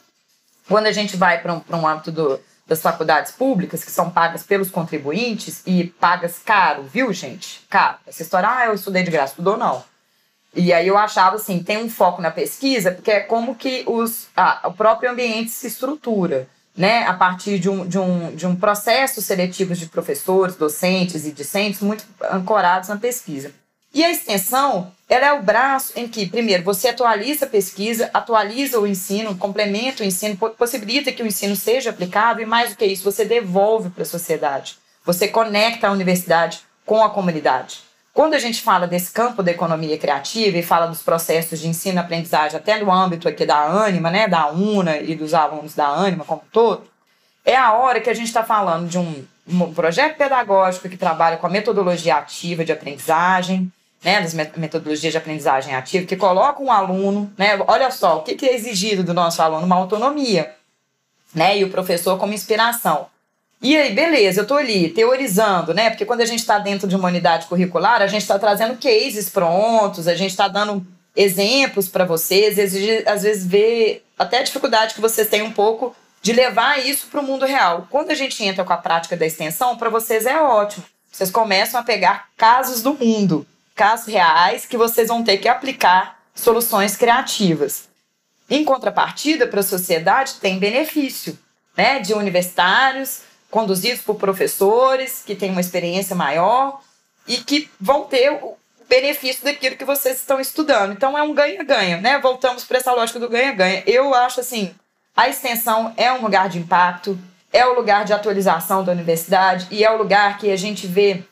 [0.67, 4.43] Quando a gente vai para um, um âmbito do, das faculdades públicas, que são pagas
[4.43, 7.65] pelos contribuintes e pagas caro, viu, gente?
[7.69, 7.97] Caro.
[8.05, 9.83] Essa história, ah, eu estudei de graça, estudou não.
[10.53, 14.27] E aí eu achava assim, tem um foco na pesquisa, porque é como que os,
[14.35, 17.05] ah, o próprio ambiente se estrutura, né?
[17.05, 21.81] A partir de um, de, um, de um processo seletivo de professores, docentes e discentes
[21.81, 23.51] muito ancorados na pesquisa.
[23.93, 28.79] E a extensão, ela é o braço em que, primeiro, você atualiza a pesquisa, atualiza
[28.79, 32.85] o ensino, complementa o ensino, possibilita que o ensino seja aplicado e, mais do que
[32.85, 34.77] isso, você devolve para a sociedade.
[35.03, 37.79] Você conecta a universidade com a comunidade.
[38.13, 41.99] Quando a gente fala desse campo da economia criativa e fala dos processos de ensino
[41.99, 46.25] aprendizagem, até no âmbito aqui da Anima, né, da UNA e dos alunos da Anima
[46.25, 46.83] como um todo,
[47.45, 51.37] é a hora que a gente está falando de um, um projeto pedagógico que trabalha
[51.37, 53.71] com a metodologia ativa de aprendizagem,
[54.03, 58.45] né, das metodologias de aprendizagem ativa, que coloca um aluno, né, olha só, o que
[58.45, 59.65] é exigido do nosso aluno?
[59.65, 60.55] Uma autonomia,
[61.33, 63.07] né, e o professor como inspiração.
[63.61, 66.95] E aí, beleza, eu estou ali teorizando, né, porque quando a gente está dentro de
[66.95, 70.85] uma unidade curricular, a gente está trazendo cases prontos, a gente está dando
[71.15, 72.57] exemplos para vocês,
[73.05, 77.19] às vezes vê até a dificuldade que vocês têm um pouco de levar isso para
[77.19, 77.87] o mundo real.
[77.89, 80.85] Quando a gente entra com a prática da extensão, para vocês é ótimo.
[81.11, 83.45] Vocês começam a pegar casos do mundo,
[83.79, 87.87] casos reais que vocês vão ter que aplicar soluções criativas.
[88.49, 91.39] Em contrapartida, para a sociedade tem benefício,
[91.77, 96.81] né, de universitários conduzidos por professores que têm uma experiência maior
[97.25, 98.57] e que vão ter o
[98.89, 100.91] benefício daquilo que vocês estão estudando.
[100.91, 102.19] Então é um ganha-ganha, né?
[102.19, 103.81] Voltamos para essa lógica do ganha-ganha.
[103.87, 104.75] Eu acho assim,
[105.15, 107.17] a extensão é um lugar de impacto,
[107.53, 111.23] é o lugar de atualização da universidade e é o lugar que a gente vê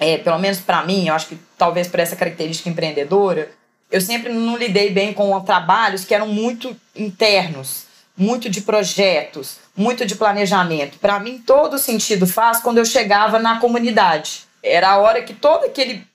[0.00, 3.50] é, pelo menos para mim, eu acho que talvez por essa característica empreendedora,
[3.90, 7.84] eu sempre não lidei bem com trabalhos que eram muito internos,
[8.16, 10.98] muito de projetos, muito de planejamento.
[10.98, 14.42] Para mim, todo sentido faz quando eu chegava na comunidade.
[14.62, 16.06] Era a hora que todo aquele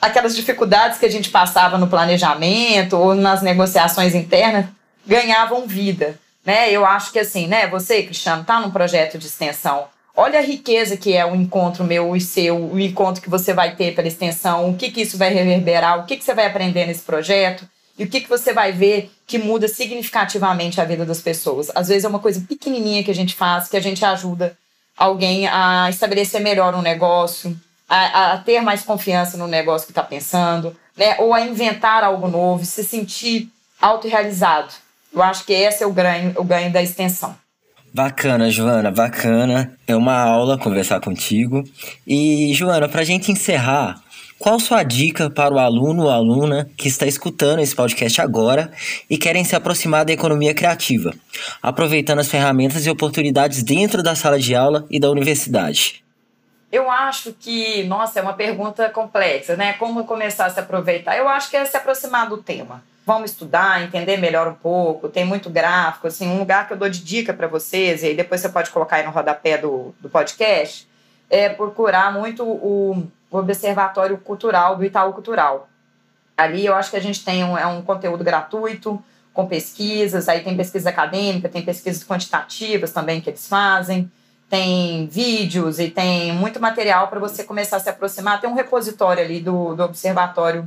[0.00, 4.66] aquelas dificuldades que a gente passava no planejamento ou nas negociações internas
[5.06, 6.72] ganhavam vida, né?
[6.72, 9.86] Eu acho que assim, né, você, Cristiano, tá num projeto de extensão.
[10.14, 13.74] Olha a riqueza que é o encontro meu e seu, o encontro que você vai
[13.74, 16.86] ter pela extensão, o que que isso vai reverberar, o que que você vai aprender
[16.86, 17.66] nesse projeto
[17.98, 21.70] e o que que você vai ver que muda significativamente a vida das pessoas.
[21.74, 24.56] Às vezes é uma coisa pequenininha que a gente faz, que a gente ajuda
[24.96, 30.02] alguém a estabelecer melhor um negócio, a, a ter mais confiança no negócio que está
[30.02, 31.16] pensando, né?
[31.18, 34.72] ou a inventar algo novo, se sentir autorrealizado.
[35.12, 37.36] Eu acho que esse é o ganho, o ganho da extensão.
[37.94, 39.76] Bacana, Joana, bacana.
[39.86, 41.62] É uma aula conversar contigo.
[42.06, 44.00] E, Joana, para a gente encerrar,
[44.38, 48.72] qual sua dica para o aluno ou aluna que está escutando esse podcast agora
[49.10, 51.12] e querem se aproximar da economia criativa,
[51.62, 56.02] aproveitando as ferramentas e oportunidades dentro da sala de aula e da universidade?
[56.72, 59.74] Eu acho que, nossa, é uma pergunta complexa, né?
[59.74, 61.18] Como começar a se aproveitar?
[61.18, 65.24] Eu acho que é se aproximar do tema vamos estudar, entender melhor um pouco, tem
[65.24, 68.40] muito gráfico, assim, um lugar que eu dou de dica para vocês, e aí depois
[68.40, 70.88] você pode colocar aí no rodapé do, do podcast,
[71.28, 75.68] é procurar muito o, o Observatório Cultural do Itaú Cultural.
[76.36, 80.40] Ali eu acho que a gente tem um, é um conteúdo gratuito, com pesquisas, aí
[80.40, 84.10] tem pesquisa acadêmica, tem pesquisas quantitativas também que eles fazem,
[84.48, 88.40] tem vídeos e tem muito material para você começar a se aproximar.
[88.40, 90.66] Tem um repositório ali do, do Observatório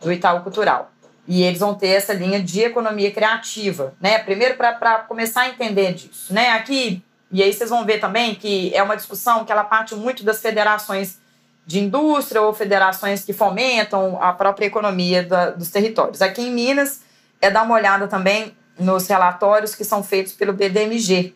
[0.00, 0.90] do Itaú Cultural.
[1.26, 4.18] E eles vão ter essa linha de economia criativa, né?
[4.18, 6.50] Primeiro para começar a entender disso, né?
[6.50, 10.24] Aqui, e aí vocês vão ver também que é uma discussão que ela parte muito
[10.24, 11.18] das federações
[11.66, 16.22] de indústria ou federações que fomentam a própria economia da, dos territórios.
[16.22, 17.00] Aqui em Minas,
[17.40, 21.34] é dar uma olhada também nos relatórios que são feitos pelo BDMG.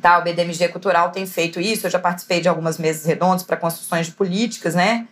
[0.00, 0.18] Tá?
[0.18, 4.06] O BDMG Cultural tem feito isso, eu já participei de algumas mesas redondas para construções
[4.06, 5.06] de políticas, né?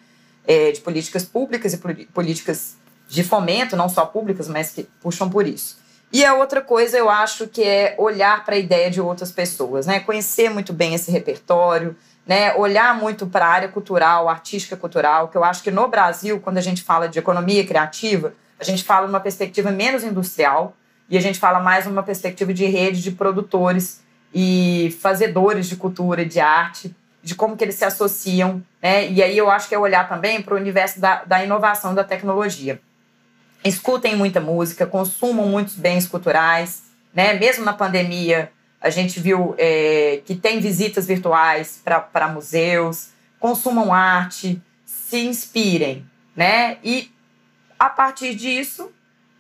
[0.46, 2.76] É, de políticas públicas e políticas
[3.12, 5.76] de fomento, não só públicas, mas que puxam por isso.
[6.10, 9.86] E a outra coisa eu acho que é olhar para a ideia de outras pessoas,
[9.86, 10.00] né?
[10.00, 11.94] Conhecer muito bem esse repertório,
[12.26, 12.54] né?
[12.54, 16.56] Olhar muito para a área cultural, artística cultural, que eu acho que no Brasil, quando
[16.56, 20.74] a gente fala de economia criativa, a gente fala numa perspectiva menos industrial
[21.06, 24.02] e a gente fala mais numa perspectiva de rede de produtores
[24.34, 29.06] e fazedores de cultura, de arte, de como que eles se associam, né?
[29.10, 32.02] E aí eu acho que é olhar também para o universo da, da inovação da
[32.02, 32.80] tecnologia
[33.64, 37.34] escutem muita música, consumam muitos bens culturais, né?
[37.34, 44.60] Mesmo na pandemia, a gente viu é, que tem visitas virtuais para museus, consumam arte,
[44.84, 46.78] se inspirem, né?
[46.82, 47.10] E
[47.78, 48.90] a partir disso,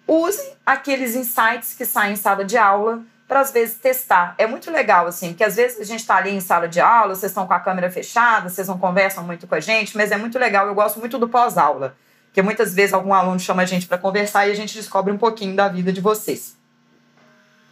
[0.06, 4.34] usem aqueles insights que saem em sala de aula para às vezes testar.
[4.36, 7.14] É muito legal assim, porque às vezes a gente está ali em sala de aula,
[7.14, 10.16] vocês estão com a câmera fechada, vocês não conversam muito com a gente, mas é
[10.16, 10.66] muito legal.
[10.66, 11.96] Eu gosto muito do pós-aula
[12.32, 15.18] porque muitas vezes algum aluno chama a gente para conversar e a gente descobre um
[15.18, 16.56] pouquinho da vida de vocês.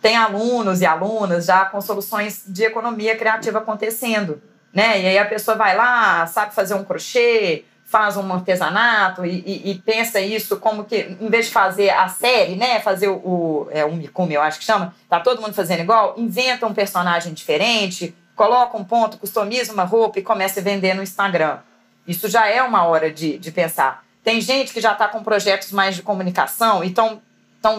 [0.03, 5.01] Tem alunos e alunas já com soluções de economia criativa acontecendo, né?
[5.01, 9.71] E aí a pessoa vai lá, sabe fazer um crochê, faz um artesanato e, e,
[9.71, 12.81] e pensa isso como que, em vez de fazer a série, né?
[12.81, 16.15] Fazer o, o é, um Mikumi, eu acho que chama, tá todo mundo fazendo igual,
[16.19, 21.03] inventa um personagem diferente, coloca um ponto, customiza uma roupa e começa a vender no
[21.03, 21.61] Instagram.
[22.07, 24.10] Isso já é uma hora de, de pensar.
[24.23, 27.21] Tem gente que já está com projetos mais de comunicação e estão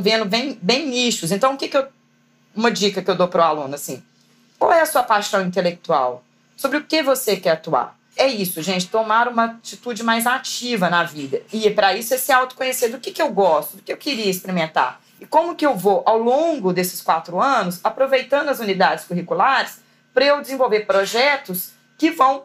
[0.01, 1.32] vendo bem, bem nichos.
[1.32, 1.88] Então, o que, que eu.
[2.56, 4.04] Uma dica que eu dou para o aluno, assim.
[4.60, 6.23] Qual é a sua paixão intelectual?
[6.58, 7.97] Sobre o que você quer atuar?
[8.15, 11.41] É isso, gente, tomar uma atitude mais ativa na vida.
[11.51, 14.30] E para isso é se autoconhecer do que, que eu gosto, do que eu queria
[14.30, 15.01] experimentar.
[15.19, 19.80] E como que eu vou, ao longo desses quatro anos, aproveitando as unidades curriculares,
[20.13, 22.44] para eu desenvolver projetos que vão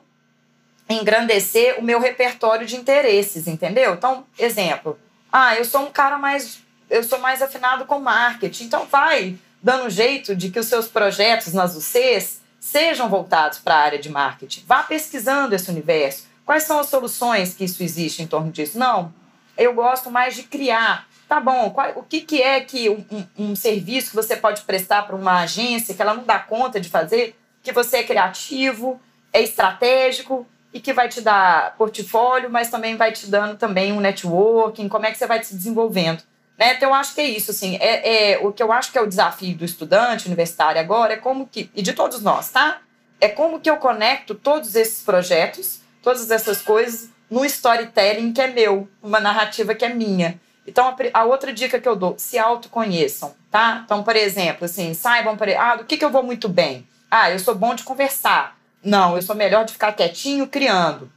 [0.89, 3.95] engrandecer o meu repertório de interesses, entendeu?
[3.95, 4.99] Então, exemplo,
[5.33, 9.91] ah, eu sou um cara mais, eu sou mais afinado com marketing, então vai dando
[9.91, 14.65] jeito de que os seus projetos nas UCs sejam voltados para a área de marketing.
[14.67, 16.27] Vá pesquisando esse universo.
[16.45, 18.79] Quais são as soluções que isso existe em torno disso?
[18.79, 19.13] Não,
[19.57, 21.09] eu gosto mais de criar.
[21.29, 24.63] Tá bom, qual, o que, que é que um, um, um serviço que você pode
[24.63, 29.01] prestar para uma agência que ela não dá conta de fazer, que você é criativo,
[29.33, 34.01] é estratégico, e que vai te dar portfólio, mas também vai te dando também um
[34.01, 36.23] networking, como é que você vai se desenvolvendo.
[36.59, 36.75] Né?
[36.75, 39.01] Então, eu acho que é isso, assim, é, é, o que eu acho que é
[39.01, 42.79] o desafio do estudante universitário agora é como que, e de todos nós, tá?
[43.21, 48.47] É como que eu conecto todos esses projetos, todas essas coisas no storytelling que é
[48.47, 50.41] meu, uma narrativa que é minha.
[50.67, 53.83] Então, a, a outra dica que eu dou, se autoconheçam, tá?
[53.85, 56.87] Então, por exemplo, assim, saibam, ah, do que, que eu vou muito bem?
[57.11, 58.57] Ah, eu sou bom de conversar.
[58.83, 61.11] Não, eu sou melhor de ficar quietinho criando.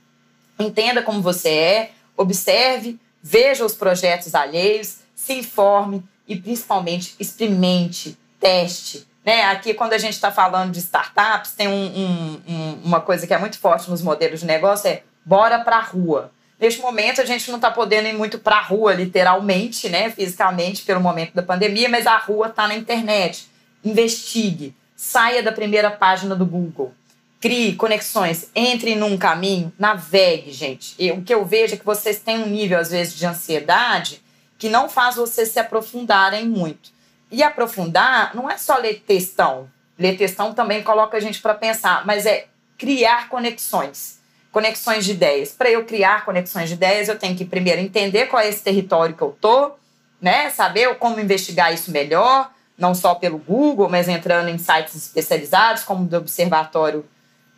[0.57, 9.07] Entenda como você é, observe, veja os projetos alheios, se informe e principalmente experimente, teste.
[9.26, 9.43] Né?
[9.43, 13.34] Aqui, quando a gente está falando de startups, tem um, um, um, uma coisa que
[13.34, 16.32] é muito forte nos modelos de negócio: é bora para a rua.
[16.60, 20.84] Neste momento, a gente não está podendo ir muito para a rua, literalmente, né, fisicamente,
[20.84, 23.47] pelo momento da pandemia, mas a rua está na internet.
[23.84, 26.93] Investigue, saia da primeira página do Google,
[27.39, 30.93] crie conexões, entre num caminho, navegue, gente.
[30.99, 34.21] E o que eu vejo é que vocês têm um nível, às vezes, de ansiedade
[34.57, 36.91] que não faz vocês se aprofundarem muito.
[37.31, 39.69] E aprofundar não é só ler textão.
[39.97, 44.19] Ler textão também coloca a gente para pensar, mas é criar conexões.
[44.51, 45.51] Conexões de ideias.
[45.51, 49.15] Para eu criar conexões de ideias, eu tenho que primeiro entender qual é esse território
[49.15, 49.71] que eu tô,
[50.19, 50.49] né?
[50.49, 56.05] Saber como investigar isso melhor, não só pelo Google, mas entrando em sites especializados, como
[56.05, 57.05] do Observatório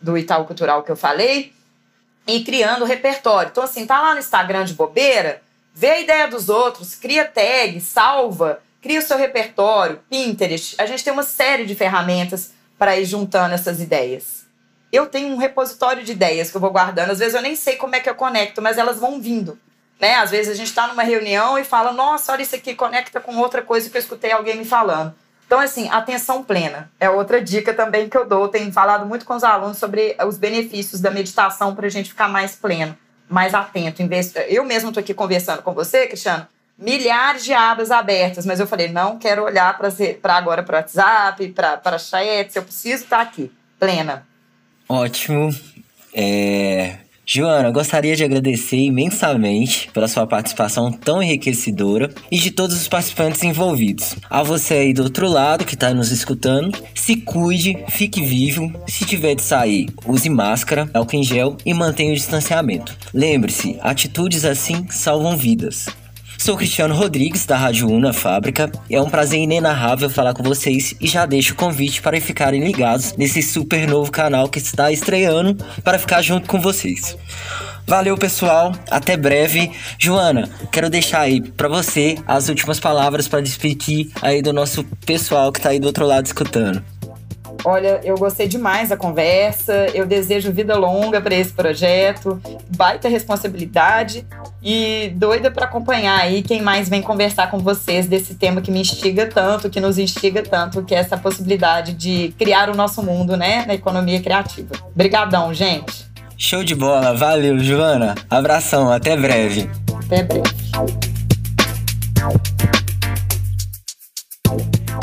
[0.02, 1.54] do Itaú Cultural que eu falei,
[2.28, 3.50] e criando repertório.
[3.50, 5.42] Então, assim, tá lá no Instagram de bobeira,
[5.74, 10.76] vê a ideia dos outros, cria tag, salva, cria o seu repertório, Pinterest.
[10.78, 14.46] A gente tem uma série de ferramentas para ir juntando essas ideias.
[14.92, 17.12] Eu tenho um repositório de ideias que eu vou guardando.
[17.12, 19.58] Às vezes eu nem sei como é que eu conecto, mas elas vão vindo.
[20.00, 20.16] Né?
[20.16, 23.38] Às vezes a gente está numa reunião e fala: Nossa, olha isso aqui, conecta com
[23.38, 25.14] outra coisa que eu escutei alguém me falando.
[25.52, 28.48] Então, assim, atenção plena é outra dica também que eu dou.
[28.48, 32.30] Tenho falado muito com os alunos sobre os benefícios da meditação para a gente ficar
[32.30, 32.98] mais pleno,
[33.28, 34.02] mais atento.
[34.48, 36.48] Eu mesmo estou aqui conversando com você, Cristiano,
[36.78, 41.50] milhares de abas abertas, mas eu falei, não quero olhar para agora para o WhatsApp,
[41.50, 44.26] para chat, eu preciso estar tá aqui, plena.
[44.88, 45.50] Ótimo.
[46.14, 46.96] É,
[47.26, 53.44] Joana, gostaria de agradecer imensamente pela sua participação tão enriquecedora e de todos os participantes
[53.44, 54.16] envolvidos.
[54.30, 58.72] A você aí do outro lado que está nos escutando, se cuide, fique vivo.
[58.88, 62.98] Se tiver de sair, use máscara, álcool em gel e mantenha o distanciamento.
[63.14, 65.86] Lembre-se, atitudes assim salvam vidas.
[66.42, 68.72] Sou Cristiano Rodrigues, da Rádio Una Fábrica.
[68.90, 73.16] É um prazer inenarrável falar com vocês e já deixo o convite para ficarem ligados
[73.16, 77.16] nesse super novo canal que está estreando para ficar junto com vocês.
[77.86, 78.72] Valeu, pessoal.
[78.90, 79.72] Até breve.
[80.00, 85.52] Joana, quero deixar aí para você as últimas palavras para despedir aí do nosso pessoal
[85.52, 86.84] que está aí do outro lado escutando.
[87.64, 89.88] Olha, eu gostei demais da conversa.
[89.94, 92.42] Eu desejo vida longa para esse projeto,
[92.76, 94.26] baita responsabilidade
[94.64, 98.82] e doida para acompanhar aí quem mais vem conversar com vocês desse tema que me
[98.82, 103.36] instiga tanto, que nos instiga tanto, que é essa possibilidade de criar o nosso mundo,
[103.38, 104.76] né, na economia criativa.
[104.94, 106.10] Obrigadão, gente.
[106.38, 108.16] Show de bola, valeu, Joana.
[108.30, 109.70] Abração, até breve.
[110.06, 110.42] Até breve.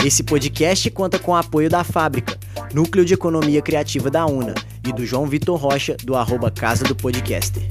[0.04, 2.38] Esse podcast conta com o apoio da Fábrica,
[2.72, 4.54] Núcleo de Economia Criativa da UNA,
[4.86, 7.62] e do João Vitor Rocha, do arroba Casa do Podcaster.